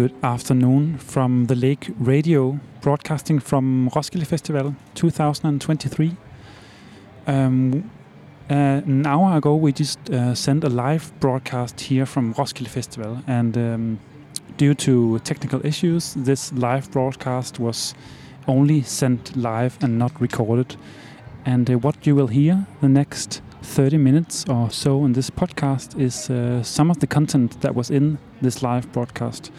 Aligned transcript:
good 0.00 0.14
afternoon 0.22 0.96
from 0.96 1.44
the 1.44 1.54
Lake 1.54 1.90
Radio, 1.98 2.58
broadcasting 2.80 3.38
from 3.38 3.90
Roskilde 3.94 4.26
Festival 4.26 4.74
2023. 4.94 6.16
Um, 7.26 7.90
uh, 8.48 8.54
an 8.54 9.04
hour 9.04 9.36
ago, 9.36 9.56
we 9.56 9.72
just 9.74 9.98
uh, 10.08 10.34
sent 10.34 10.64
a 10.64 10.70
live 10.70 11.12
broadcast 11.20 11.78
here 11.78 12.06
from 12.06 12.32
Roskilde 12.32 12.70
Festival, 12.70 13.18
and 13.26 13.58
um, 13.58 13.98
due 14.56 14.72
to 14.72 15.18
technical 15.18 15.60
issues, 15.66 16.14
this 16.14 16.50
live 16.54 16.90
broadcast 16.90 17.60
was 17.60 17.94
only 18.48 18.80
sent 18.80 19.36
live 19.36 19.76
and 19.82 19.98
not 19.98 20.18
recorded. 20.18 20.76
And 21.44 21.70
uh, 21.70 21.74
what 21.74 22.06
you 22.06 22.14
will 22.14 22.28
hear 22.28 22.66
the 22.80 22.88
next 22.88 23.42
30 23.62 23.98
minutes 23.98 24.46
or 24.48 24.70
so 24.70 25.04
in 25.04 25.12
this 25.12 25.28
podcast 25.28 26.00
is 26.00 26.30
uh, 26.30 26.62
some 26.62 26.90
of 26.90 27.00
the 27.00 27.06
content 27.06 27.60
that 27.60 27.74
was 27.74 27.90
in 27.90 28.16
this 28.40 28.62
live 28.62 28.90
broadcast. 28.92 29.52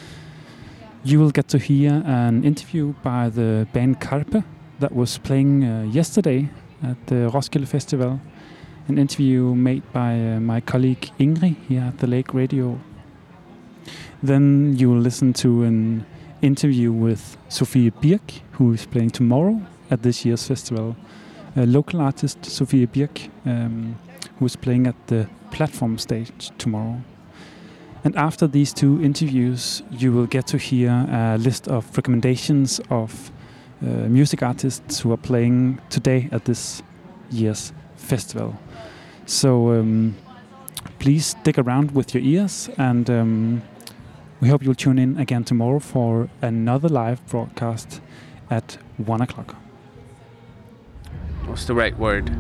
You 1.04 1.20
will 1.20 1.32
get 1.32 1.48
to 1.50 1.58
hear 1.58 2.04
an 2.06 2.44
interview 2.44 2.94
by 3.04 3.30
the 3.30 3.68
band 3.74 4.00
Karpe 4.00 4.44
that 4.80 4.94
was 4.94 5.18
playing 5.18 5.64
uh, 5.64 5.84
yesterday 5.84 6.50
at 6.84 7.08
the 7.08 7.30
Roskilde 7.30 7.68
Festival. 7.68 8.20
An 8.88 8.98
interview 8.98 9.56
made 9.56 9.84
by 9.94 10.14
uh, 10.14 10.40
my 10.40 10.62
colleague 10.62 11.10
Ingrid 11.20 11.56
here 11.68 11.82
at 11.82 11.98
the 12.00 12.08
Lake 12.08 12.34
Radio. 12.34 12.80
Then 14.22 14.76
you 14.78 14.90
will 14.90 15.00
listen 15.00 15.34
to 15.34 15.64
an 15.64 16.06
interview 16.42 16.92
with 16.92 17.38
Sofie 17.50 17.92
Birch, 17.92 18.42
who 18.54 18.74
is 18.74 18.86
playing 18.86 19.10
tomorrow 19.10 19.62
at 19.90 20.04
this 20.04 20.24
year's 20.24 20.48
festival 20.48 20.96
a 21.56 21.66
local 21.66 22.02
artist, 22.02 22.46
Sophia 22.46 22.88
Birch, 22.88 23.30
um, 23.46 23.98
who 24.40 24.46
is 24.46 24.56
playing 24.56 24.88
at 24.88 24.96
the 25.08 25.28
platform 25.52 25.98
stage 25.98 26.52
tomorrow. 26.58 27.02
And 28.04 28.16
after 28.16 28.48
these 28.48 28.74
two 28.74 29.02
interviews, 29.04 29.84
you 29.92 30.12
will 30.12 30.26
get 30.26 30.48
to 30.48 30.58
hear 30.58 30.90
a 31.10 31.38
list 31.38 31.68
of 31.68 31.96
recommendations 31.96 32.82
of 32.90 33.32
uh, 33.82 33.86
music 33.86 34.42
artists 34.42 35.00
who 35.00 35.12
are 35.12 35.18
playing 35.18 35.80
today 35.90 36.28
at 36.32 36.46
this 36.46 36.82
year's 37.30 37.74
festival. 37.96 38.58
So 39.26 39.72
um, 39.80 40.16
please 41.00 41.28
stick 41.28 41.58
around 41.58 41.92
with 41.92 42.14
your 42.14 42.24
ears, 42.24 42.70
and 42.78 43.10
um, 43.10 43.62
we 44.40 44.50
hope 44.50 44.64
you'll 44.64 44.76
tune 44.76 44.98
in 44.98 45.18
again 45.18 45.44
tomorrow 45.44 45.80
for 45.80 46.30
another 46.42 46.90
live 46.90 47.26
broadcast 47.28 48.02
at 48.50 48.78
one 48.98 49.22
o'clock 49.22 49.56
what's 51.52 51.66
the 51.66 51.76
right 51.76 51.98
word? 52.00 52.32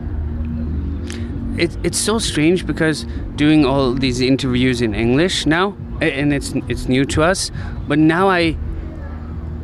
It, 1.57 1.77
it's 1.83 1.97
so 1.97 2.19
strange 2.19 2.65
because 2.65 3.05
doing 3.35 3.65
all 3.65 3.93
these 3.93 4.21
interviews 4.21 4.81
in 4.81 4.93
English 4.93 5.45
now, 5.45 5.75
and 6.01 6.33
it's 6.33 6.53
it's 6.67 6.87
new 6.87 7.05
to 7.05 7.23
us, 7.23 7.51
but 7.87 7.99
now 7.99 8.29
I 8.29 8.57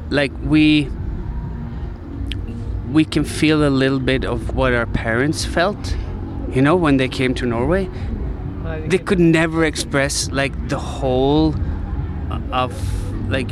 like 0.10 0.32
we 0.44 0.90
we 2.92 3.06
can 3.06 3.24
feel 3.24 3.68
a 3.68 3.70
little 3.70 4.00
bit 4.00 4.26
of 4.26 4.56
what 4.56 4.74
our 4.74 4.86
parents 4.86 5.46
felt, 5.46 5.96
you 6.52 6.62
know, 6.62 6.76
when 6.76 6.98
they 6.98 7.08
came 7.08 7.34
to 7.36 7.46
Norway. 7.46 7.90
They 8.88 8.98
could 8.98 9.20
never 9.20 9.64
express 9.64 10.30
like 10.30 10.54
the 10.68 10.78
whole 10.78 11.56
uh, 12.30 12.40
of 12.52 12.74
like 13.30 13.50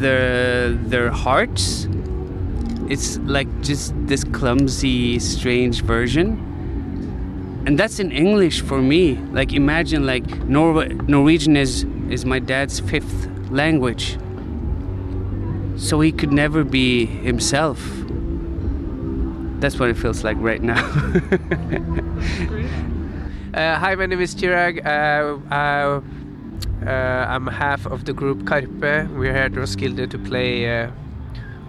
their 0.00 0.70
their 0.70 1.10
hearts 1.10 1.88
it's 2.88 3.18
like 3.18 3.48
just 3.60 3.92
this 4.06 4.24
clumsy, 4.24 5.18
strange 5.18 5.82
version. 5.82 6.47
And 7.66 7.78
that's 7.78 7.98
in 7.98 8.12
English 8.12 8.62
for 8.62 8.80
me. 8.80 9.16
Like 9.32 9.52
imagine 9.52 10.06
like 10.06 10.26
Nor- 10.44 10.86
Norwegian 10.86 11.56
is 11.56 11.84
is 12.10 12.24
my 12.24 12.38
dad's 12.38 12.80
fifth 12.80 13.28
language. 13.50 14.18
So 15.76 16.00
he 16.00 16.10
could 16.12 16.32
never 16.32 16.64
be 16.64 17.06
himself. 17.06 17.78
That's 19.60 19.78
what 19.78 19.90
it 19.90 19.96
feels 19.96 20.24
like 20.24 20.36
right 20.40 20.62
now. 20.62 20.82
uh, 23.54 23.76
hi, 23.76 23.94
my 23.94 24.06
name 24.06 24.20
is 24.20 24.34
Chirag. 24.34 24.84
Uh, 24.86 25.38
uh, 25.54 26.00
uh, 26.86 26.90
I'm 27.28 27.46
half 27.46 27.86
of 27.86 28.04
the 28.04 28.12
group 28.12 28.44
Karpe. 28.44 29.08
We're 29.16 29.32
here 29.32 29.42
at 29.42 29.52
Roskilde 29.52 30.10
to 30.10 30.18
play 30.18 30.82
uh, 30.82 30.90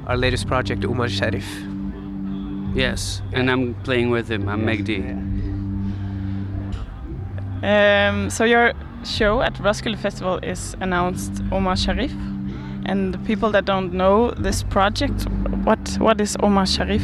our 0.07 0.17
latest 0.17 0.47
project, 0.47 0.85
Omar 0.85 1.09
Sharif. 1.09 1.47
Yes, 2.75 3.21
and 3.33 3.49
I'm 3.49 3.73
playing 3.83 4.11
with 4.11 4.29
him. 4.29 4.47
I'm 4.47 4.65
Magdi. 4.65 5.01
Um, 7.63 8.29
so 8.29 8.45
your 8.45 8.73
show 9.03 9.41
at 9.41 9.59
Roskilde 9.59 9.99
Festival 9.99 10.39
is 10.43 10.75
announced 10.79 11.41
Omar 11.51 11.75
Sharif, 11.75 12.11
and 12.85 13.13
the 13.13 13.17
people 13.19 13.51
that 13.51 13.65
don't 13.65 13.93
know 13.93 14.31
this 14.31 14.63
project, 14.63 15.27
what 15.63 15.97
what 15.99 16.21
is 16.21 16.37
Omar 16.41 16.65
Sharif? 16.65 17.03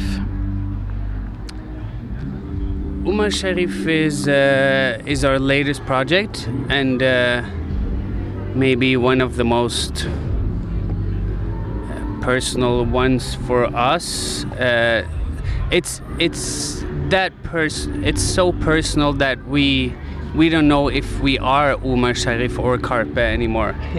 Omar 3.05 3.29
Sharif 3.31 3.85
is 3.85 4.27
uh, 4.27 5.01
is 5.05 5.25
our 5.25 5.39
latest 5.39 5.85
project 5.85 6.47
and 6.69 7.03
uh, 7.03 7.43
maybe 8.55 8.97
one 8.97 9.21
of 9.21 9.35
the 9.35 9.43
most 9.43 10.07
personal 12.21 12.85
ones 12.85 13.35
for 13.45 13.65
us. 13.75 14.45
Uh, 14.45 15.05
it's 15.69 16.01
it's 16.17 16.83
that 17.09 17.31
person. 17.43 18.03
It's 18.03 18.23
so 18.23 18.53
personal 18.53 19.13
that 19.13 19.45
we 19.47 19.93
we 20.35 20.49
don't 20.49 20.67
know 20.67 20.89
if 20.89 21.19
we 21.21 21.39
are 21.39 21.73
Omar 21.83 22.13
Sharif 22.13 22.59
or 22.59 22.77
Karpe 22.77 23.17
anymore. 23.17 23.75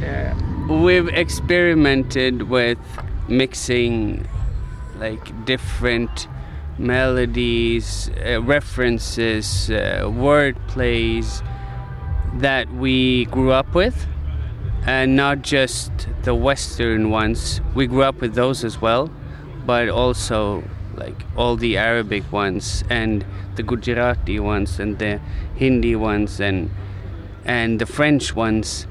yeah. 0.00 0.34
We've 0.68 1.08
experimented 1.08 2.42
with 2.42 2.78
mixing 3.28 4.26
like 4.98 5.44
different 5.44 6.28
melodies, 6.78 8.10
uh, 8.24 8.40
references, 8.42 9.70
uh, 9.70 10.10
word 10.12 10.56
plays 10.68 11.42
that 12.34 12.70
we 12.72 13.24
grew 13.26 13.50
up 13.50 13.74
with 13.74 14.06
and 14.84 15.16
not 15.16 15.42
just 15.42 15.90
the 16.22 16.34
Western 16.34 17.10
ones. 17.10 17.60
We 17.74 17.86
grew 17.86 18.02
up 18.02 18.20
with 18.20 18.34
those 18.34 18.64
as 18.64 18.80
well, 18.80 19.10
but 19.64 19.88
also 19.88 20.62
like 20.96 21.14
all 21.36 21.56
the 21.56 21.76
Arabic 21.76 22.30
ones 22.32 22.84
and 22.90 23.24
the 23.56 23.62
Gujarati 23.62 24.38
ones 24.40 24.78
and 24.80 24.98
the 24.98 25.20
Hindi 25.54 25.96
ones 25.96 26.40
and 26.40 26.70
and 27.44 27.78
the 27.80 27.86
French 27.86 28.34
ones 28.34 28.86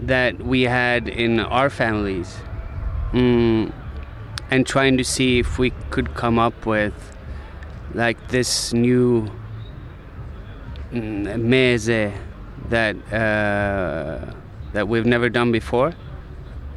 that 0.00 0.42
we 0.42 0.62
had 0.62 1.08
in 1.08 1.40
our 1.40 1.70
families. 1.70 2.36
Mm, 3.12 3.72
and 4.50 4.66
trying 4.66 4.96
to 4.98 5.04
see 5.04 5.38
if 5.38 5.58
we 5.58 5.70
could 5.90 6.14
come 6.14 6.38
up 6.38 6.66
with 6.66 6.94
like 7.94 8.28
this 8.28 8.72
new 8.72 9.30
mm, 10.92 11.24
meze 11.38 12.12
that 12.68 12.96
uh, 13.12 14.32
that 14.72 14.88
we've 14.88 15.06
never 15.06 15.28
done 15.28 15.52
before 15.52 15.94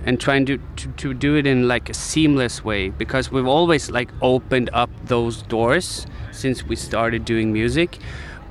and 0.06 0.20
trying 0.20 0.46
to, 0.46 0.58
to, 0.76 0.88
to, 0.94 1.14
do 1.14 1.36
it 1.36 1.46
in 1.46 1.68
like 1.68 1.90
a 1.90 1.94
seamless 1.94 2.64
way 2.64 2.90
because 2.90 3.32
we've 3.32 3.48
always 3.48 3.90
like 3.90 4.10
opened 4.22 4.70
up 4.72 4.90
those 5.06 5.42
doors 5.44 6.06
since 6.32 6.64
we 6.64 6.76
started 6.76 7.26
doing 7.26 7.52
music 7.52 7.98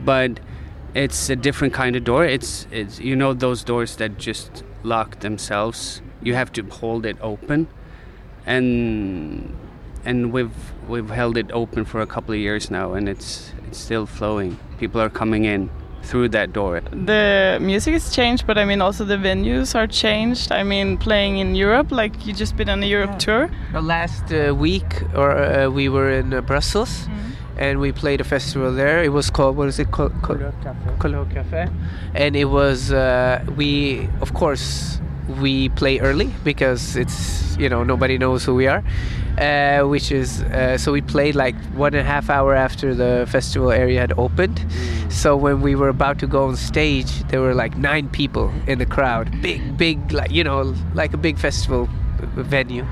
but 0.05 0.41
it's 0.97 1.29
a 1.29 1.37
different 1.37 1.75
kind 1.75 1.95
of 1.95 2.05
door. 2.05 2.25
It's 2.25 2.67
it's 2.71 2.99
you 2.99 3.15
know 3.15 3.35
those 3.35 3.63
doors 3.63 3.97
that 3.97 4.19
just 4.19 4.65
lock 4.83 5.21
themselves. 5.21 6.01
You 6.23 6.35
have 6.35 6.51
to 6.53 6.63
hold 6.63 7.05
it 7.05 7.19
open. 7.21 7.69
And 8.47 9.55
and 10.05 10.33
we've 10.33 10.73
we've 10.89 11.11
held 11.11 11.37
it 11.37 11.51
open 11.53 11.85
for 11.85 12.01
a 12.01 12.07
couple 12.07 12.33
of 12.33 12.41
years 12.41 12.71
now 12.71 12.95
and 12.95 13.09
it's 13.09 13.53
it's 13.69 13.79
still 13.79 14.07
flowing. 14.07 14.59
People 14.79 15.01
are 15.01 15.11
coming 15.11 15.45
in 15.45 15.71
through 16.07 16.29
that 16.31 16.53
door. 16.53 16.81
The 16.81 17.59
music 17.61 17.93
has 17.95 18.15
changed, 18.15 18.47
but 18.47 18.57
I 18.59 18.65
mean 18.65 18.81
also 18.81 19.05
the 19.05 19.17
venues 19.17 19.75
are 19.75 19.87
changed. 19.87 20.53
I 20.53 20.63
mean 20.63 20.97
playing 20.99 21.39
in 21.39 21.55
Europe, 21.55 21.91
like 21.91 22.27
you 22.27 22.33
just 22.33 22.57
been 22.57 22.69
on 22.69 22.83
a 22.83 22.87
Europe 22.87 23.15
yeah. 23.15 23.27
tour. 23.27 23.51
Well, 23.73 23.83
last 23.83 24.33
uh, 24.33 24.55
week, 24.55 25.03
or 25.15 25.31
uh, 25.33 25.69
we 25.69 25.89
were 25.89 26.11
in 26.11 26.33
uh, 26.33 26.41
Brussels. 26.41 27.07
Mm 27.07 27.13
-hmm. 27.13 27.25
And 27.59 27.81
we 27.81 27.91
played 27.93 28.21
a 28.21 28.25
festival 28.25 28.75
there. 28.75 29.05
It 29.05 29.13
was 29.13 29.31
called 29.31 29.57
what 29.57 29.69
is 29.69 29.79
it 29.79 29.91
called? 29.91 30.13
Couleur 30.99 31.27
Café. 31.35 31.63
And 32.15 32.37
it 32.37 32.49
was 32.59 32.91
uh, 32.93 33.41
we 33.57 33.71
of 34.21 34.31
course 34.33 35.01
we 35.41 35.69
play 35.71 35.99
early 35.99 36.33
because 36.45 36.97
it's 36.97 37.57
you 37.59 37.69
know 37.69 37.83
nobody 37.83 38.19
knows 38.19 38.45
who 38.45 38.55
we 38.55 38.67
are 38.67 38.83
uh, 39.39 39.83
which 39.83 40.11
is 40.11 40.43
uh, 40.43 40.79
so 40.79 40.93
we 40.93 41.01
played 41.01 41.35
like 41.35 41.55
one 41.75 41.95
and 41.95 42.01
a 42.01 42.11
half 42.11 42.31
hour 42.31 42.55
after 42.55 42.95
the 42.95 43.27
festival 43.31 43.71
area 43.71 44.01
had 44.01 44.13
opened. 44.19 44.57
Mm. 44.57 45.13
so 45.13 45.37
when 45.37 45.61
we 45.61 45.75
were 45.75 45.89
about 45.89 46.19
to 46.19 46.27
go 46.27 46.47
on 46.47 46.57
stage 46.57 47.23
there 47.29 47.41
were 47.41 47.55
like 47.55 47.77
nine 47.77 48.09
people 48.09 48.53
in 48.67 48.79
the 48.79 48.87
crowd. 48.87 49.31
Big 49.43 49.77
big 49.77 50.13
like 50.13 50.31
you 50.31 50.45
know 50.45 50.75
like 50.95 51.13
a 51.13 51.19
big 51.19 51.39
festival 51.39 51.89
venue. 52.37 52.87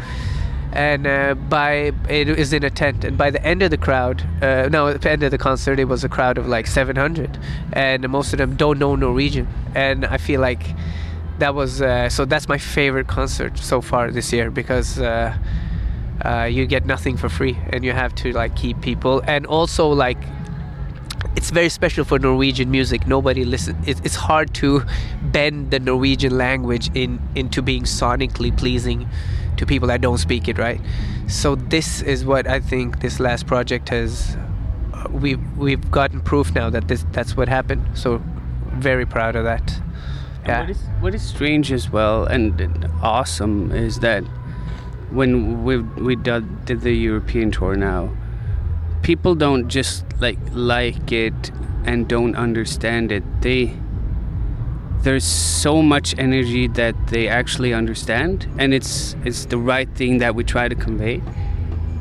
And 0.72 1.06
uh, 1.06 1.34
by 1.34 1.92
it 2.08 2.28
is 2.28 2.52
in 2.52 2.64
a 2.64 2.70
tent. 2.70 3.04
And 3.04 3.16
by 3.16 3.30
the 3.30 3.40
end 3.46 3.62
of 3.62 3.70
the 3.70 3.78
crowd 3.78 4.22
uh, 4.42 4.68
no 4.70 4.88
at 4.88 5.02
the 5.02 5.10
end 5.10 5.22
of 5.22 5.30
the 5.30 5.38
concert 5.38 5.78
it 5.78 5.84
was 5.84 6.04
a 6.04 6.08
crowd 6.08 6.36
of 6.36 6.46
like 6.46 6.66
700 6.66 7.38
and 7.72 8.08
most 8.08 8.32
of 8.32 8.38
them 8.38 8.56
don't 8.56 8.78
know 8.78 8.96
norwegian. 8.96 9.48
And 9.74 10.04
i 10.04 10.18
feel 10.18 10.40
like 10.40 10.66
that 11.38 11.54
was 11.54 11.82
uh, 11.82 12.08
so 12.08 12.24
that's 12.24 12.48
my 12.48 12.58
favorite 12.58 13.06
concert 13.06 13.58
so 13.58 13.80
far 13.80 14.10
this 14.10 14.32
year 14.32 14.50
because 14.50 14.98
uh, 14.98 15.36
uh, 16.24 16.44
you 16.44 16.66
get 16.66 16.86
nothing 16.86 17.16
for 17.16 17.28
free 17.28 17.58
and 17.72 17.84
you 17.84 17.92
have 17.92 18.14
to 18.14 18.32
like 18.32 18.54
keep 18.56 18.80
people 18.80 19.20
and 19.26 19.46
also 19.46 19.88
like 19.88 20.18
it's 21.36 21.50
very 21.50 21.68
special 21.68 22.04
for 22.04 22.18
Norwegian 22.18 22.70
music. 22.70 23.06
Nobody 23.06 23.44
listen. 23.44 23.76
It, 23.86 24.00
it's 24.04 24.14
hard 24.14 24.54
to 24.54 24.82
bend 25.22 25.70
the 25.70 25.80
Norwegian 25.80 26.38
language 26.38 26.90
in 26.94 27.20
into 27.34 27.62
being 27.62 27.84
sonically 27.84 28.56
pleasing 28.56 29.08
to 29.56 29.66
people 29.66 29.88
that 29.88 30.00
don't 30.00 30.18
speak 30.18 30.48
it, 30.48 30.58
right? 30.58 30.80
So 31.26 31.54
this 31.54 32.02
is 32.02 32.24
what 32.24 32.46
I 32.46 32.60
think 32.60 33.00
this 33.00 33.20
last 33.20 33.46
project 33.46 33.88
has. 33.88 34.36
Uh, 34.92 35.08
we 35.10 35.34
we've 35.34 35.90
gotten 35.90 36.20
proof 36.20 36.54
now 36.54 36.70
that 36.70 36.88
this 36.88 37.04
that's 37.12 37.36
what 37.36 37.48
happened. 37.48 37.84
So 37.94 38.22
very 38.74 39.06
proud 39.06 39.36
of 39.36 39.44
that. 39.44 39.80
Yeah. 40.46 40.60
What 40.60 40.70
is, 40.70 40.82
what 41.00 41.14
is 41.14 41.22
strange 41.22 41.72
as 41.72 41.90
well 41.90 42.24
and, 42.24 42.88
awesome 43.02 43.72
is 43.72 44.00
that 44.00 44.24
when 45.10 45.64
we 45.64 45.78
we 45.78 46.16
did, 46.16 46.64
did 46.64 46.80
the 46.80 46.92
European 46.92 47.50
tour 47.50 47.76
now, 47.76 48.10
people 49.02 49.34
don't 49.34 49.68
just 49.68 50.04
like 50.20 50.38
like 50.52 51.12
it 51.12 51.52
and 51.84 52.08
don't 52.08 52.34
understand 52.34 53.12
it. 53.12 53.22
They 53.40 53.74
there's 55.02 55.24
so 55.24 55.82
much 55.82 56.14
energy 56.18 56.66
that 56.68 56.94
they 57.08 57.28
actually 57.28 57.74
understand, 57.74 58.48
and 58.58 58.72
it's 58.74 59.14
it's 59.24 59.44
the 59.46 59.58
right 59.58 59.88
thing 59.94 60.18
that 60.18 60.34
we 60.34 60.44
try 60.44 60.68
to 60.68 60.74
convey. 60.74 61.22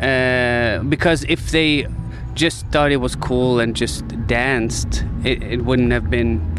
Uh, 0.02 0.84
because 0.84 1.24
if 1.30 1.52
they 1.52 1.86
just 2.34 2.66
thought 2.68 2.92
it 2.92 2.98
was 2.98 3.16
cool 3.16 3.60
and 3.60 3.76
just 3.76 4.08
danced, 4.28 5.06
it, 5.24 5.44
it 5.44 5.66
wouldn't 5.66 5.92
have 5.92 6.10
been 6.10 6.53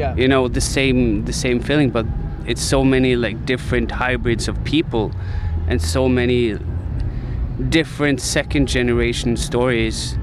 Yeah. 0.00 0.16
you 0.16 0.28
know 0.28 0.48
the 0.48 0.60
same 0.60 1.24
the 1.26 1.32
same 1.32 1.60
feeling 1.60 1.90
but 1.90 2.06
it's 2.46 2.62
so 2.62 2.82
many 2.82 3.16
like 3.16 3.44
different 3.44 3.90
hybrids 3.90 4.48
of 4.48 4.54
people 4.64 5.12
and 5.68 5.80
so 5.80 6.08
many 6.08 6.58
different 7.68 8.20
second 8.20 8.66
generation 8.66 9.36
stories 9.36 10.18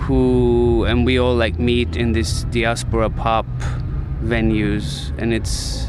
who 0.00 0.84
and 0.84 1.06
we 1.06 1.18
all 1.18 1.36
like 1.36 1.58
meet 1.58 1.96
in 1.96 2.12
this 2.12 2.44
diaspora 2.50 3.08
pop 3.10 3.46
venues 4.22 5.16
and 5.18 5.32
it's 5.32 5.86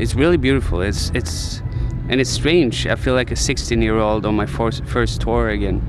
it's 0.00 0.14
really 0.14 0.36
beautiful. 0.36 0.80
It's 0.80 1.10
it's 1.14 1.62
and 2.08 2.20
it's 2.20 2.30
strange. 2.30 2.86
I 2.86 2.96
feel 2.96 3.14
like 3.14 3.30
a 3.30 3.36
16 3.36 3.80
year 3.80 3.98
old 3.98 4.26
on 4.26 4.34
my 4.34 4.46
first 4.46 4.84
first 4.84 5.20
tour 5.20 5.48
again 5.48 5.80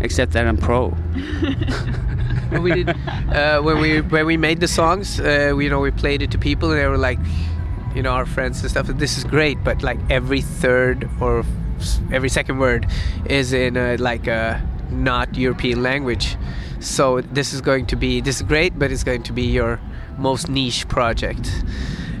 except 0.00 0.32
that 0.32 0.46
i'm 0.46 0.56
pro 0.56 0.94
when 2.50 2.62
we 2.62 2.72
did 2.72 2.88
uh, 2.88 3.60
when 3.60 3.80
we 3.80 4.00
when 4.00 4.26
we 4.26 4.36
made 4.36 4.60
the 4.60 4.68
songs 4.68 5.20
uh, 5.20 5.52
we, 5.56 5.64
you 5.64 5.70
know 5.70 5.80
we 5.80 5.90
played 5.90 6.22
it 6.22 6.30
to 6.30 6.38
people 6.38 6.70
and 6.70 6.78
they 6.80 6.86
were 6.86 6.98
like 6.98 7.18
you 7.94 8.02
know 8.02 8.10
our 8.10 8.26
friends 8.26 8.60
and 8.60 8.70
stuff 8.70 8.86
this 8.86 9.16
is 9.16 9.24
great 9.24 9.62
but 9.64 9.82
like 9.82 9.98
every 10.10 10.40
third 10.40 11.08
or 11.20 11.44
every 12.12 12.28
second 12.28 12.58
word 12.58 12.86
is 13.26 13.52
in 13.52 13.76
a, 13.76 13.96
like 13.96 14.26
a 14.26 14.62
not 14.90 15.36
european 15.36 15.82
language. 15.82 16.36
So 16.80 17.20
this 17.20 17.52
is 17.52 17.60
going 17.60 17.86
to 17.86 17.96
be 17.96 18.20
this 18.20 18.36
is 18.36 18.42
great 18.42 18.78
but 18.78 18.90
it's 18.92 19.04
going 19.04 19.22
to 19.24 19.32
be 19.32 19.42
your 19.42 19.80
most 20.18 20.48
niche 20.48 20.86
project. 20.88 21.50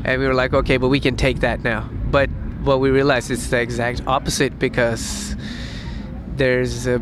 And 0.04 0.20
we 0.20 0.26
were 0.26 0.34
like 0.34 0.54
okay 0.54 0.76
but 0.76 0.88
we 0.88 1.00
can 1.00 1.16
take 1.16 1.40
that 1.40 1.62
now. 1.62 1.88
But 2.10 2.30
what 2.62 2.80
we 2.80 2.90
realized 2.90 3.30
is 3.30 3.50
the 3.50 3.60
exact 3.60 4.02
opposite 4.06 4.58
because 4.58 5.36
there's 6.36 6.86
uh, 6.86 6.98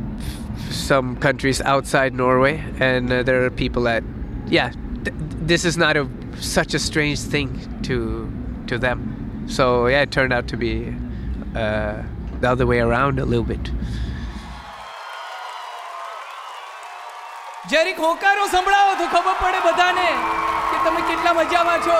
some 0.73 1.15
countries 1.17 1.61
outside 1.61 2.13
Norway, 2.13 2.63
and 2.79 3.11
uh, 3.11 3.23
there 3.23 3.45
are 3.45 3.49
people 3.49 3.83
that, 3.83 4.03
yeah, 4.47 4.71
th- 5.03 5.15
this 5.47 5.65
is 5.65 5.77
not 5.77 5.97
a 5.97 6.07
such 6.39 6.73
a 6.73 6.79
strange 6.79 7.19
thing 7.19 7.49
to 7.83 8.31
to 8.67 8.77
them. 8.77 9.45
So 9.47 9.87
yeah, 9.87 10.01
it 10.01 10.11
turned 10.11 10.33
out 10.33 10.47
to 10.49 10.57
be 10.57 10.93
uh, 11.55 12.03
the 12.41 12.49
other 12.49 12.65
way 12.65 12.79
around 12.79 13.19
a 13.19 13.25
little 13.25 13.45
bit. 13.45 13.71
જરીક 17.71 17.97
હોકારો 18.03 18.45
સંભળાવો 18.53 18.93
તો 18.99 19.05
ખબર 19.13 19.35
પડે 19.41 19.59
બધાને 19.65 20.07
કે 20.69 20.77
તમે 20.85 21.01
કેટલા 21.09 21.33
મજામાં 21.39 21.75
છો 21.87 21.99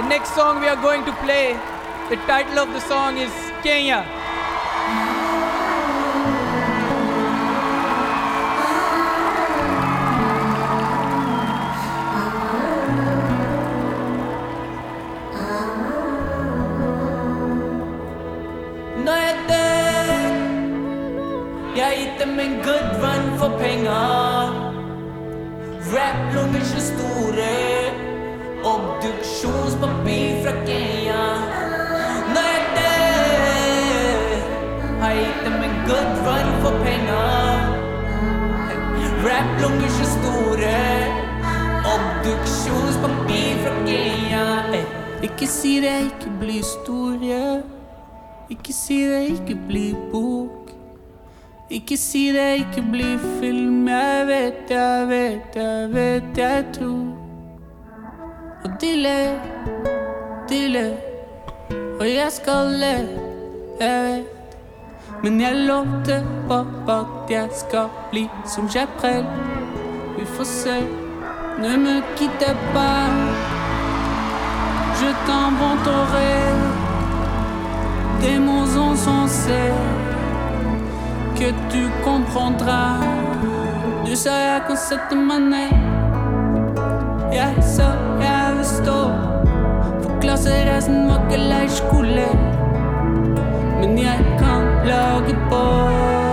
The 0.00 0.08
next 0.08 0.30
song 0.34 0.60
we 0.62 0.68
are 0.72 0.80
going 0.84 1.02
to 1.08 1.12
play, 1.24 1.46
the 2.10 2.18
title 2.28 2.58
of 2.62 2.68
the 2.76 2.80
song 2.92 3.18
is 3.24 3.32
Rap-lunger 39.45 39.89
så 39.89 40.05
store. 40.05 40.75
Obduksjonspapir 41.93 43.57
fra. 43.63 43.73
Eh, 44.73 44.85
Ikke 45.23 45.47
si 45.47 45.79
det 45.81 46.01
ikke 46.05 46.31
blir 46.39 46.53
historie. 46.53 47.63
Ikke 48.49 48.73
si 48.73 48.97
det 49.05 49.21
ikke 49.29 49.55
blir 49.67 49.93
bok. 50.11 50.71
Ikke 51.69 51.97
si 51.97 52.31
det 52.31 52.57
ikke 52.59 52.81
blir 52.91 53.17
film. 53.39 53.87
Jeg 53.87 54.27
vet, 54.27 54.69
jeg 54.69 55.07
vet, 55.09 55.55
jeg 55.55 55.93
vet, 55.93 56.37
jeg 56.37 56.65
tror. 56.73 57.05
Og 58.63 58.81
de 58.81 58.95
ler, 58.95 59.33
de 60.49 60.67
ler. 60.67 60.95
Og 61.99 62.07
jeg 62.09 62.31
skal 62.31 62.67
le, 62.81 62.95
jeg 63.79 64.03
vet. 64.03 64.34
Men 65.25 65.39
jag 65.39 65.55
låter 65.55 66.21
på 66.47 66.65
vart 66.85 67.29
jag 67.29 67.51
ska 67.51 67.89
bli 68.11 68.29
som 68.45 68.69
Chaprel. 68.69 69.25
Ne 71.59 71.77
me 71.77 72.01
quitte 72.17 72.55
pas. 72.73 73.09
Je 75.01 75.09
t'inventerai 75.27 76.53
des 78.21 78.39
mots 78.39 78.77
insensés 78.77 79.73
que 81.37 81.49
tu 81.71 81.89
comprendras. 82.03 82.99
Du 84.05 84.15
säger 84.15 84.59
qu'on 84.67 84.77
sätter 84.77 85.15
mané. 85.15 85.69
Jag 87.33 87.63
sa 87.63 87.83
jag 88.21 88.55
vill 88.55 88.65
stå. 88.65 89.11
För 90.01 90.21
klassresan 90.21 91.07
var 91.07 91.29
gulaj 91.29 91.69
skola. 91.69 92.27
Men 93.79 93.97
jag 93.97 94.39
kan 94.39 94.64
lage 94.85 95.35
båt. 95.49 96.24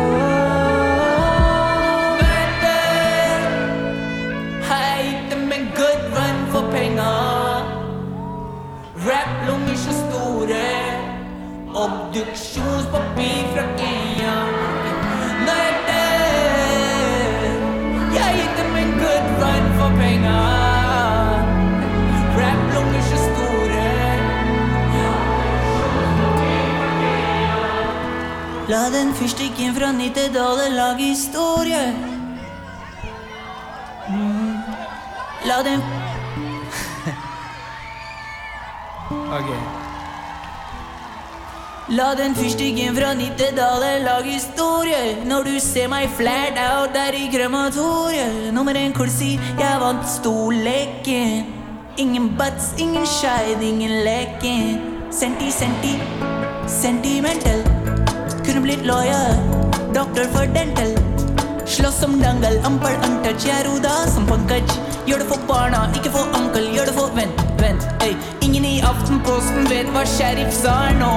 Fra 29.83 29.93
Nittedalen 29.93 30.77
lage 30.77 31.03
historie. 31.03 31.95
Mm. 34.09 34.57
La 35.45 35.63
den 35.63 35.81
Ok. 39.39 39.47
La 41.89 42.15
den 42.15 42.35
fyrstikken 42.35 42.97
fra 42.97 43.15
Nittedal 43.15 44.03
lage 44.05 44.31
historie. 44.31 45.17
Når 45.27 45.43
du 45.43 45.61
ser 45.61 45.89
meg 45.91 46.11
flat 46.15 46.55
out 46.63 46.95
der 46.95 47.13
i 47.19 47.27
krematoriet. 47.33 48.53
Nummer 48.55 48.75
en 48.79 48.93
kolsi, 48.95 49.41
jeg 49.59 49.81
vant 49.83 50.07
stolleken. 50.09 51.47
Ingen 51.99 52.37
butts, 52.39 52.71
ingen 52.79 53.07
skeid, 53.07 53.63
ingen 53.63 54.05
leken. 54.07 54.81
Senti, 55.11 55.51
senti, 55.51 55.99
sentimental. 56.67 57.67
Kunne 58.47 58.63
blitt 58.63 58.87
lawyer, 58.87 59.62
dental. 59.95 60.97
Slåss 61.67 62.01
som 62.01 62.21
dangal, 62.21 62.59
ampel 62.65 62.95
untouch, 63.07 63.47
jeg 63.47 63.67
roda 63.67 63.91
som 64.07 64.27
pankaj. 64.27 64.63
Gjør 65.07 65.19
det 65.19 65.29
for 65.29 65.41
barna, 65.49 65.89
ikke 65.95 66.11
for 66.11 66.27
onkel, 66.37 66.69
gjør 66.75 66.87
det 66.87 66.95
for 66.95 67.11
venn, 67.17 67.33
venn. 67.61 67.79
ey. 68.01 68.15
Ingen 68.41 68.65
i 68.65 68.81
Aftenposten 68.81 69.69
vet 69.71 69.89
hva 69.95 70.05
sheriff 70.07 70.53
sa 70.55 70.93
nå. 71.01 71.13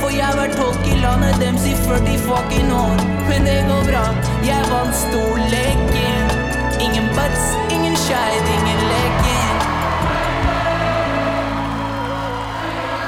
For 0.00 0.10
jeg 0.10 0.36
vært 0.38 0.56
tolk 0.56 0.82
i 0.86 0.98
landet 1.02 1.38
dems 1.42 1.64
i 1.66 1.74
40 1.84 2.18
fucking 2.26 2.72
år. 2.72 2.96
Men 3.28 3.44
det 3.48 3.60
går 3.68 3.86
bra, 3.90 4.04
jeg 4.44 4.60
vant 4.72 4.96
storleken. 5.04 6.26
Ingen 6.80 7.08
butts, 7.16 7.46
ingen 7.70 7.96
scheid, 7.96 8.52
ingen 8.56 8.84
leken. 8.92 9.56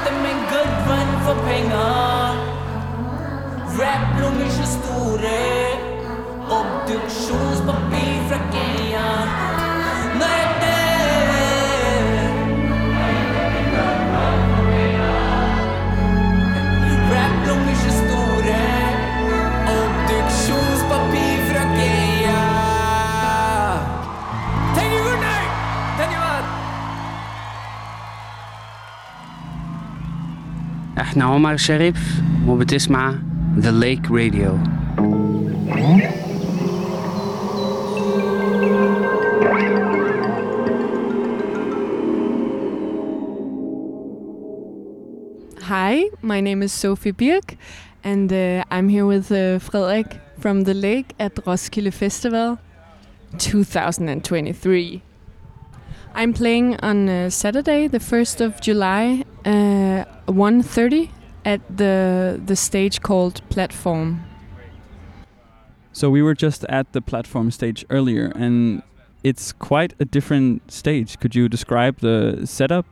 Dem 0.07 0.25
en 0.33 0.41
good 0.51 0.73
run 0.89 1.15
for 1.25 1.47
penger. 1.47 2.20
Rap-lommer 3.80 4.50
så 4.50 4.66
store. 4.76 5.38
Obduksjonspapir 6.58 8.14
fra 8.28 8.38
Kenya. 8.54 9.08
Når 10.18 10.30
jeg 10.38 10.48
dør 10.62 11.26
Rap-lommer 17.12 17.74
så 17.82 17.90
store. 18.00 18.62
Obduksjonspapir 19.76 21.36
fra 21.48 21.62
Kenya. 21.78 22.40
Thank 24.76 24.90
you, 24.94 25.02
good 25.08 25.20
night! 25.28 25.50
Thank 25.98 26.12
you, 26.14 26.20
man! 26.26 26.44
احنا 31.00 31.24
عمر 31.24 31.56
شريف 31.56 32.20
وبتسمع 32.46 33.14
The 33.57 33.71
Lake 33.73 34.09
Radio 34.09 34.55
Hi, 45.63 46.09
my 46.21 46.39
name 46.39 46.63
is 46.63 46.71
Sofie 46.71 47.11
Birch, 47.11 47.57
and 48.05 48.31
uh, 48.31 48.63
I'm 48.71 48.87
here 48.87 49.05
with 49.05 49.29
uh, 49.31 49.59
Frederik 49.59 50.21
from 50.39 50.63
the 50.63 50.73
Lake 50.73 51.13
at 51.19 51.45
Roskilde 51.45 51.93
Festival 51.93 52.57
2023. 53.37 55.01
I'm 56.15 56.31
playing 56.33 56.77
on 56.77 57.09
uh, 57.09 57.29
Saturday, 57.29 57.87
the 57.87 57.99
1st 57.99 58.39
of 58.39 58.61
July, 58.61 59.25
uh, 59.43 60.05
1.30 60.27 61.09
at 61.45 61.61
the, 61.77 62.41
the 62.43 62.55
stage 62.55 63.01
called 63.01 63.41
Platform. 63.49 64.23
So 65.93 66.09
we 66.09 66.21
were 66.21 66.35
just 66.35 66.63
at 66.65 66.93
the 66.93 67.01
platform 67.01 67.51
stage 67.51 67.85
earlier, 67.89 68.31
and 68.35 68.81
it's 69.23 69.51
quite 69.51 69.93
a 69.99 70.05
different 70.05 70.71
stage. 70.71 71.19
Could 71.19 71.35
you 71.35 71.49
describe 71.49 71.99
the 71.99 72.41
setup? 72.45 72.85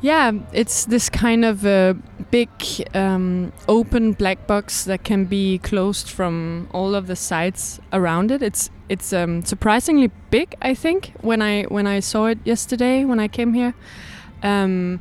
Yeah, 0.00 0.30
it's 0.52 0.84
this 0.84 1.10
kind 1.10 1.44
of 1.44 1.66
uh, 1.66 1.94
big 2.30 2.48
um, 2.94 3.52
open 3.66 4.12
black 4.12 4.46
box 4.46 4.84
that 4.84 5.02
can 5.02 5.24
be 5.24 5.58
closed 5.58 6.08
from 6.08 6.68
all 6.72 6.94
of 6.94 7.08
the 7.08 7.16
sides 7.16 7.80
around 7.92 8.30
it. 8.30 8.40
It's 8.40 8.70
it's 8.88 9.12
um, 9.12 9.42
surprisingly 9.42 10.12
big, 10.30 10.54
I 10.62 10.74
think. 10.74 11.14
When 11.20 11.42
I 11.42 11.64
when 11.64 11.88
I 11.88 11.98
saw 11.98 12.26
it 12.26 12.38
yesterday 12.44 13.04
when 13.04 13.18
I 13.18 13.26
came 13.26 13.54
here, 13.54 13.74
um, 14.44 15.00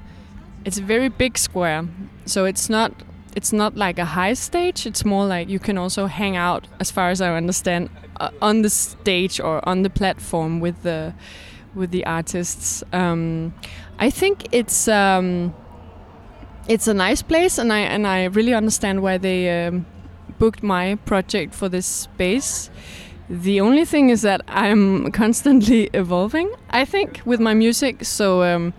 it's 0.66 0.80
a 0.80 0.84
very 0.84 1.10
big 1.10 1.38
square. 1.38 1.88
So 2.28 2.46
it's 2.46 2.70
not 2.70 2.92
it's 3.38 3.54
not 3.54 3.78
like 3.78 4.00
a 4.00 4.06
high 4.06 4.34
stage. 4.34 4.88
It's 4.88 5.06
more 5.06 5.28
like 5.28 5.48
you 5.48 5.60
can 5.60 5.78
also 5.78 6.08
hang 6.08 6.36
out, 6.36 6.68
as 6.80 6.90
far 6.90 7.12
as 7.12 7.22
I 7.22 7.36
understand, 7.36 7.92
uh, 8.20 8.32
on 8.42 8.64
the 8.64 8.70
stage 8.70 9.40
or 9.40 9.62
on 9.70 9.84
the 9.84 9.92
platform 9.92 10.60
with 10.60 10.82
the 10.82 11.14
with 11.76 11.92
the 11.92 12.04
artists. 12.06 12.84
Um, 12.92 13.54
I 14.00 14.10
think 14.10 14.48
it's 14.52 14.88
um, 14.88 15.54
it's 16.68 16.88
a 16.88 16.96
nice 16.96 17.22
place, 17.22 17.60
and 17.60 17.72
I 17.72 17.82
and 17.82 18.08
I 18.08 18.26
really 18.26 18.56
understand 18.56 19.04
why 19.04 19.20
they 19.20 19.68
um, 19.68 19.86
booked 20.40 20.64
my 20.64 20.96
project 21.06 21.54
for 21.54 21.70
this 21.70 21.86
space. 21.86 22.72
The 23.30 23.62
only 23.62 23.86
thing 23.86 24.10
is 24.10 24.24
that 24.24 24.42
I'm 24.48 25.12
constantly 25.22 25.92
evolving. 25.94 26.50
I 26.72 26.86
think 26.86 27.22
with 27.24 27.40
my 27.40 27.54
music, 27.54 28.04
so. 28.04 28.74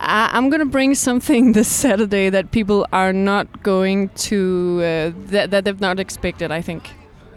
I- 0.00 0.30
I'm 0.32 0.48
gonna 0.50 0.64
bring 0.66 0.94
something 0.94 1.52
this 1.58 1.68
Saturday 1.68 2.30
that 2.30 2.50
people 2.50 2.86
are 2.92 3.12
not 3.12 3.62
going 3.62 4.08
to 4.30 4.78
uh, 4.82 5.12
that, 5.30 5.50
that 5.50 5.64
they've 5.64 5.80
not 5.80 6.00
expected. 6.00 6.50
I 6.50 6.62
think 6.62 6.90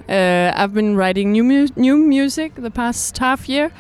uh, 0.10 0.52
I've 0.56 0.74
been 0.74 0.96
writing 0.96 1.32
new 1.32 1.44
mu- 1.44 1.68
new 1.76 1.98
music 1.98 2.56
the 2.56 2.72
past 2.72 3.18
half 3.18 3.50
year, 3.50 3.72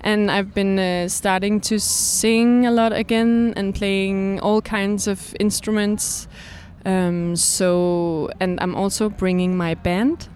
and 0.00 0.30
I've 0.30 0.54
been 0.54 0.78
uh, 0.78 1.08
starting 1.08 1.60
to 1.62 1.78
sing 1.80 2.66
a 2.66 2.70
lot 2.70 2.92
again 2.92 3.54
and 3.56 3.74
playing 3.74 4.40
all 4.40 4.60
kinds 4.60 5.06
of 5.06 5.34
instruments. 5.40 6.28
Um, 6.84 7.34
so, 7.34 8.30
and 8.38 8.60
I'm 8.60 8.76
also 8.76 9.08
bringing 9.08 9.56
my 9.56 9.74
band. 9.74 10.28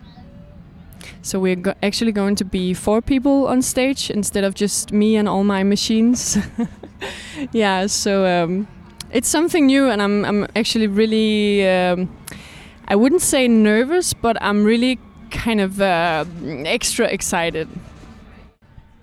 So 1.22 1.38
we're 1.38 1.54
go- 1.54 1.74
actually 1.82 2.12
going 2.12 2.34
to 2.36 2.44
be 2.44 2.74
four 2.74 3.00
people 3.00 3.46
on 3.46 3.62
stage 3.62 4.10
instead 4.10 4.42
of 4.42 4.54
just 4.54 4.90
me 4.90 5.16
and 5.16 5.28
all 5.28 5.44
my 5.44 5.62
machines. 5.62 6.38
yeah, 7.52 7.86
so 7.86 8.26
um, 8.26 8.66
it's 9.12 9.28
something 9.28 9.66
new, 9.66 9.88
and 9.88 10.02
I'm 10.02 10.24
I'm 10.24 10.46
actually 10.56 10.86
really 10.86 11.68
um, 11.68 12.08
I 12.88 12.96
wouldn't 12.96 13.22
say 13.22 13.46
nervous, 13.48 14.12
but 14.14 14.36
I'm 14.40 14.64
really 14.64 14.98
kind 15.30 15.60
of 15.60 15.80
uh, 15.80 16.24
extra 16.66 17.06
excited. 17.06 17.68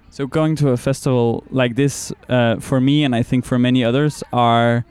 So 0.09 0.27
going 0.27 0.55
to 0.57 0.69
a 0.69 0.77
festival 0.77 1.43
like 1.51 1.75
this, 1.75 2.11
uh, 2.27 2.59
for 2.59 2.81
me 2.81 3.03
and 3.03 3.15
I 3.15 3.23
think 3.23 3.45
for 3.45 3.59
many 3.59 3.83
others, 3.83 4.23
are 4.33 4.83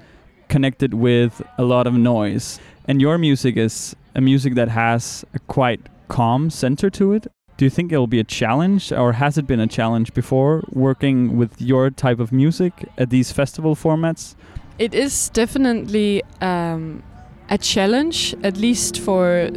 connected 0.49 0.95
with 0.95 1.43
a 1.59 1.65
lot 1.65 1.87
of 1.87 1.95
noise. 1.95 2.61
And 2.87 3.01
your 3.01 3.19
music 3.19 3.57
is 3.57 3.97
a 4.15 4.21
music 4.21 4.55
that 4.55 4.69
has 4.69 5.25
a 5.35 5.41
quite 5.41 5.81
calm 6.09 6.49
center 6.49 6.91
to 6.91 7.13
it. 7.13 7.27
Do 7.57 7.65
you 7.65 7.71
think 7.71 7.91
it 7.91 7.97
will 7.97 8.07
be 8.07 8.21
a 8.21 8.25
challenge, 8.25 8.93
or 8.93 9.13
has 9.13 9.39
it 9.39 9.47
been 9.47 9.61
a 9.61 9.67
challenge 9.67 10.13
before 10.13 10.63
working 10.73 11.39
with 11.39 11.61
your 11.61 11.91
type 11.91 12.21
of 12.21 12.31
music 12.31 12.87
at 12.99 13.09
these 13.09 13.33
festival 13.33 13.75
formats? 13.75 14.35
It 14.79 14.95
is 14.95 15.31
definitely 15.31 16.23
um, 16.43 17.03
a 17.49 17.57
challenge, 17.57 18.35
at 18.43 18.59
least 18.59 18.99
for 18.99 19.49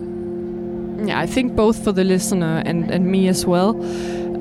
yeah, 1.05 1.19
I 1.19 1.25
think 1.25 1.55
both 1.55 1.83
for 1.83 1.91
the 1.91 2.03
listener 2.03 2.61
and, 2.65 2.89
and 2.91 3.05
me 3.07 3.27
as 3.27 3.45
well. 3.45 3.69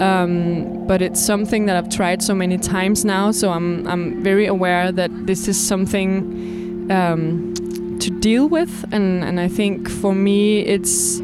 Um, 0.03 0.87
but 0.87 1.03
it's 1.03 1.21
something 1.21 1.67
that 1.67 1.77
I've 1.77 1.89
tried 1.89 2.23
so 2.23 2.35
many 2.35 2.59
times 2.59 3.05
now, 3.05 3.33
so 3.33 3.51
I'm 3.51 3.87
I'm 3.89 4.23
very 4.23 4.47
aware 4.47 4.93
that 4.93 5.11
this 5.27 5.49
is 5.49 5.59
something 5.59 6.91
um, 6.93 7.55
to 7.99 8.11
deal 8.21 8.49
with, 8.49 8.85
and, 8.93 9.25
and 9.25 9.41
I 9.41 9.49
think 9.49 9.91
for 9.91 10.15
me 10.15 10.61
it's 10.61 11.21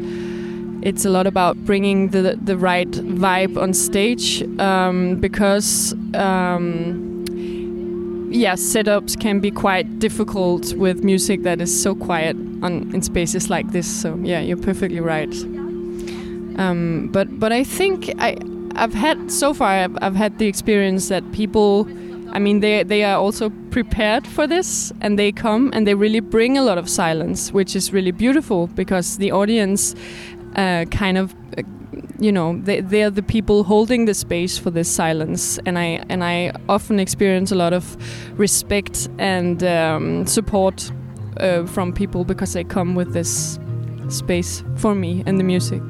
it's 0.85 1.03
a 1.03 1.09
lot 1.09 1.25
about 1.27 1.57
bringing 1.65 2.09
the 2.09 2.37
the 2.41 2.55
right 2.55 2.91
vibe 2.91 3.61
on 3.61 3.73
stage 3.73 4.43
um, 4.59 5.15
because 5.19 5.93
um, 6.13 7.15
yeah, 8.31 8.53
setups 8.53 9.19
can 9.19 9.39
be 9.39 9.49
quite 9.49 9.99
difficult 9.99 10.73
with 10.73 11.03
music 11.03 11.41
that 11.41 11.59
is 11.59 11.81
so 11.83 11.95
quiet 11.95 12.35
on 12.61 12.91
in 12.93 13.01
spaces 13.01 13.49
like 13.49 13.71
this. 13.71 13.87
So 13.87 14.15
yeah, 14.21 14.41
you're 14.41 14.57
perfectly 14.57 14.99
right. 14.99 15.33
Um, 16.57 17.09
but 17.11 17.39
but 17.39 17.51
I 17.51 17.63
think 17.63 18.13
I 18.19 18.37
I've 18.75 18.93
had 18.93 19.31
so 19.31 19.53
far 19.53 19.69
I've, 19.69 19.97
I've 20.01 20.15
had 20.15 20.37
the 20.37 20.47
experience 20.47 21.09
that 21.09 21.23
people. 21.31 21.87
I 22.31 22.39
mean, 22.39 22.59
they 22.59 22.83
they 22.83 23.03
are 23.03 23.17
also 23.17 23.49
prepared 23.71 24.27
for 24.27 24.45
this, 24.45 24.91
and 24.99 25.17
they 25.17 25.31
come 25.31 25.71
and 25.73 25.87
they 25.87 25.93
really 25.93 26.19
bring 26.19 26.57
a 26.57 26.61
lot 26.61 26.77
of 26.77 26.89
silence, 26.89 27.53
which 27.53 27.75
is 27.75 27.93
really 27.93 28.11
beautiful 28.11 28.67
because 28.67 29.17
the 29.17 29.31
audience 29.31 29.95
uh, 30.55 30.85
kind 30.91 31.17
of 31.17 31.33
uh, 31.57 31.63
you 32.19 32.31
know 32.31 32.59
they, 32.63 32.81
they're 32.81 33.09
the 33.09 33.23
people 33.23 33.63
holding 33.63 34.05
the 34.05 34.13
space 34.13 34.57
for 34.57 34.71
this 34.71 34.89
silence. 34.89 35.59
And 35.65 35.77
i 35.77 36.03
and 36.09 36.23
i 36.23 36.51
often 36.69 36.99
experience 36.99 37.51
a 37.51 37.55
lot 37.55 37.73
of 37.73 37.97
respect 38.39 39.09
and 39.17 39.63
um, 39.63 40.25
support 40.25 40.91
uh, 41.37 41.65
from 41.65 41.93
people 41.93 42.23
because 42.23 42.53
they 42.53 42.63
come 42.63 42.95
with 42.95 43.13
this 43.13 43.59
space 44.09 44.63
for 44.77 44.95
me 44.95 45.23
and 45.25 45.39
the 45.39 45.43
music 45.43 45.81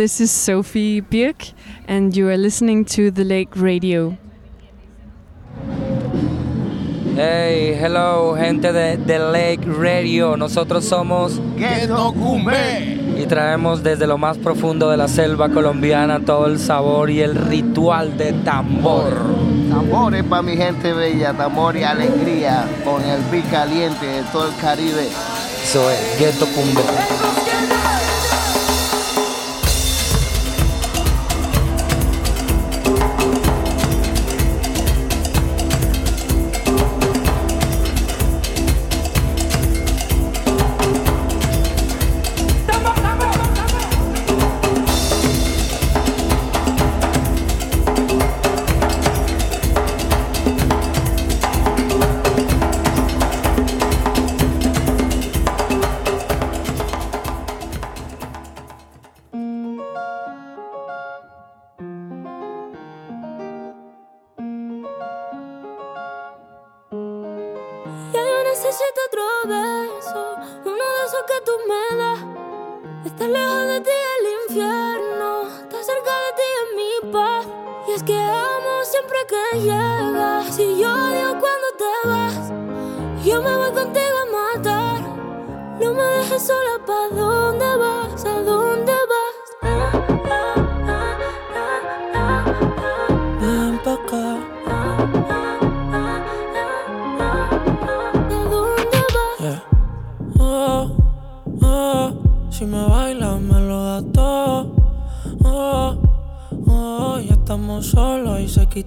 This 0.00 0.18
is 0.18 0.30
Sophie 0.30 1.02
Birk, 1.02 1.52
and 1.86 2.16
you 2.16 2.26
are 2.28 2.38
listening 2.38 2.86
to 2.86 3.10
The 3.10 3.22
Lake 3.22 3.50
Radio. 3.54 4.16
Hey, 7.14 7.76
hello, 7.78 8.34
gente 8.34 8.72
de 8.72 8.96
The 8.96 9.18
Lake 9.18 9.66
Radio. 9.66 10.38
Nosotros 10.38 10.86
somos 10.86 11.38
Ghetto 11.54 12.14
Cumbé. 12.14 12.98
y 13.14 13.26
traemos 13.26 13.82
desde 13.82 14.06
lo 14.06 14.16
más 14.16 14.38
profundo 14.38 14.88
de 14.88 14.96
la 14.96 15.06
selva 15.06 15.50
colombiana 15.50 16.24
todo 16.24 16.46
el 16.46 16.58
sabor 16.58 17.10
y 17.10 17.20
el 17.20 17.34
ritual 17.34 18.16
de 18.16 18.32
tambor. 18.32 19.12
Tambores 19.68 20.24
para 20.24 20.40
mi 20.40 20.56
gente 20.56 20.94
bella, 20.94 21.34
tambor 21.34 21.76
y 21.76 21.82
alegría 21.82 22.66
con 22.86 23.02
el 23.02 23.20
beat 23.30 23.50
caliente 23.50 24.06
de 24.06 24.22
todo 24.32 24.48
el 24.48 24.56
Caribe. 24.62 25.08
Eso 25.62 25.90
es 25.90 26.18
Ghetto 26.18 26.46
Cumbé. 26.46 27.39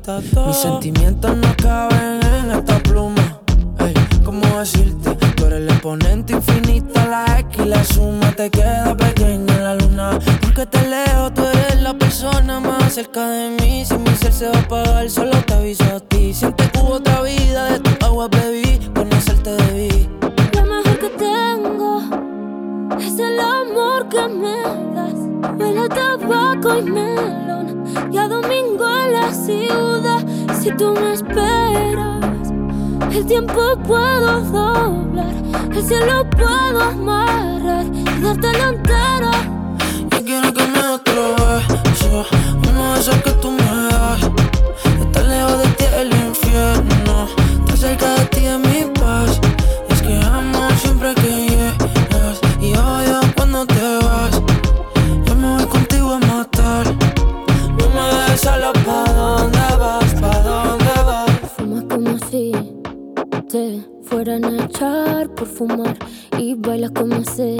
Mis 0.06 0.58
sentimientos 0.58 1.38
no 1.38 1.56
caben 1.56 2.20
en 2.22 2.52
esta 2.52 2.78
pluma. 2.84 3.40
Ey, 3.80 3.94
¿cómo 4.26 4.46
decirte? 4.60 5.16
Tú 5.38 5.46
eres 5.46 5.62
el 5.62 5.70
exponente 5.70 6.34
infinito, 6.34 6.94
la 7.10 7.40
X 7.40 7.62
y 7.64 7.70
la 7.70 7.82
suma 7.86 8.30
te 8.34 8.50
queda 8.50 8.98
pequeña 8.98 9.60
la 9.60 9.76
luna. 9.76 10.20
Porque 10.42 10.66
te 10.66 10.86
leo, 10.90 11.32
tú 11.32 11.44
eres 11.44 11.82
la 11.82 11.94
persona 11.94 12.60
más 12.60 12.94
cerca 12.94 13.26
de 13.30 13.52
mí. 13.52 13.86
Si 13.86 13.98
mi 13.98 14.14
ser 14.18 14.34
se 14.34 14.50
va 14.50 14.58
a 14.58 14.62
apagar, 14.62 15.10
solo 15.10 15.42
te 15.44 15.54
aviso 15.54 15.86
a 15.86 16.02
ti. 16.02 16.34
Siente 16.34 16.70
que 16.70 16.80
hubo 16.80 16.96
otra 16.96 17.22
vida, 17.22 17.72
de 17.72 17.80
tu 17.80 18.06
agua 18.06 18.28
bebí, 18.28 18.82
conocerte 18.94 19.52
debí. 19.52 20.10
Es 23.00 23.20
el 23.20 23.40
amor 23.40 24.08
que 24.10 24.28
me 24.28 24.62
das. 24.96 25.14
Huele 25.58 25.90
tabaco 25.90 26.78
y 26.80 26.84
melón 26.84 27.84
y 28.12 28.18
a 28.18 28.28
domingo 28.28 28.86
en 28.88 29.14
la 29.14 29.34
ciudad. 29.34 30.26
Si 30.60 30.72
tú 30.72 30.94
me 30.94 31.14
esperas, 31.14 32.52
el 33.12 33.26
tiempo 33.26 33.78
puedo 33.86 34.42
doblar, 34.42 35.34
el 35.76 35.84
cielo 35.84 36.30
puedo 36.30 36.82
amarrar 36.82 37.86
y 37.86 38.22
dártelo 38.22 38.70
entero. 38.70 39.32
Yo 40.12 40.24
quiero 40.24 40.54
que 40.54 40.68
me 40.68 40.84
beso, 41.84 42.26
uno 42.70 42.94
de 42.94 43.00
esos 43.00 43.16
que 43.18 43.32
tú 43.42 43.52
me 43.52 43.63
echar 64.74 65.30
por 65.30 65.48
fumar 65.48 65.98
y 66.38 66.56
bailas 66.56 66.92
como 66.92 67.24
sé 67.24 67.58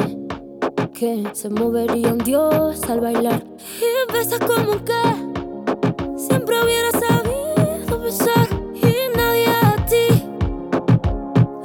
que 0.94 1.24
se 1.34 1.50
movería 1.50 2.12
un 2.12 2.18
dios 2.20 2.82
al 2.90 3.02
bailar. 3.02 3.44
Y 3.80 4.12
besas 4.12 4.40
como 4.40 4.84
que 4.84 6.18
siempre 6.18 6.56
hubiera 6.64 6.92
sabido 6.92 8.00
besar 8.00 8.48
y 8.76 9.16
nadie 9.16 9.48
a 9.48 9.86
ti 9.86 10.24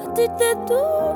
a 0.04 0.14
ti 0.14 0.22
te 0.38 0.54
tuvo 0.66 1.07